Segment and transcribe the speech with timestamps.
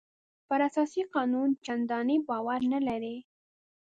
[0.47, 3.17] پر اساسي قانون چندانې باور نه لري.